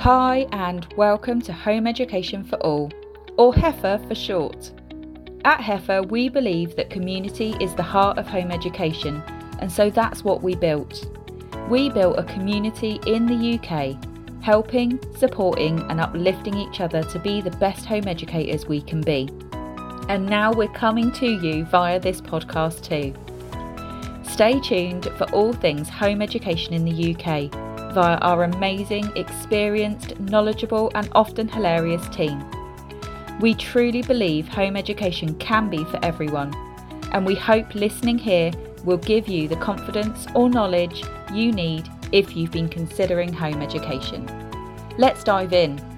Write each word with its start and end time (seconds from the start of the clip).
Hi, 0.00 0.46
and 0.52 0.86
welcome 0.96 1.42
to 1.42 1.52
Home 1.52 1.86
Education 1.86 2.42
for 2.42 2.56
All, 2.60 2.90
or 3.36 3.52
HEFA 3.52 4.08
for 4.08 4.14
short. 4.14 4.72
At 5.44 5.60
HEFA, 5.60 6.08
we 6.08 6.30
believe 6.30 6.74
that 6.76 6.88
community 6.88 7.54
is 7.60 7.74
the 7.74 7.82
heart 7.82 8.16
of 8.16 8.26
home 8.26 8.50
education, 8.50 9.22
and 9.58 9.70
so 9.70 9.90
that's 9.90 10.24
what 10.24 10.42
we 10.42 10.54
built. 10.54 11.04
We 11.68 11.90
built 11.90 12.18
a 12.18 12.22
community 12.22 12.98
in 13.06 13.26
the 13.26 13.58
UK, 13.58 14.02
helping, 14.42 14.98
supporting, 15.18 15.80
and 15.90 16.00
uplifting 16.00 16.56
each 16.56 16.80
other 16.80 17.02
to 17.02 17.18
be 17.18 17.42
the 17.42 17.50
best 17.50 17.84
home 17.84 18.08
educators 18.08 18.64
we 18.64 18.80
can 18.80 19.02
be. 19.02 19.28
And 20.08 20.24
now 20.24 20.50
we're 20.50 20.68
coming 20.68 21.12
to 21.12 21.26
you 21.26 21.66
via 21.66 22.00
this 22.00 22.22
podcast 22.22 22.82
too. 22.82 23.12
Stay 24.22 24.60
tuned 24.60 25.10
for 25.18 25.30
all 25.34 25.52
things 25.52 25.90
home 25.90 26.22
education 26.22 26.72
in 26.72 26.86
the 26.86 27.14
UK 27.14 27.69
via 27.92 28.16
our 28.18 28.44
amazing, 28.44 29.10
experienced, 29.16 30.18
knowledgeable, 30.20 30.90
and 30.94 31.08
often 31.12 31.48
hilarious 31.48 32.06
team. 32.08 32.44
We 33.40 33.54
truly 33.54 34.02
believe 34.02 34.48
home 34.48 34.76
education 34.76 35.34
can 35.36 35.70
be 35.70 35.84
for 35.84 35.98
everyone, 36.04 36.54
and 37.12 37.24
we 37.24 37.34
hope 37.34 37.74
listening 37.74 38.18
here 38.18 38.52
will 38.84 38.98
give 38.98 39.28
you 39.28 39.48
the 39.48 39.56
confidence 39.56 40.26
or 40.34 40.48
knowledge 40.48 41.02
you 41.32 41.52
need 41.52 41.88
if 42.12 42.36
you've 42.36 42.50
been 42.50 42.68
considering 42.68 43.32
home 43.32 43.62
education. 43.62 44.26
Let's 44.98 45.24
dive 45.24 45.52
in. 45.52 45.89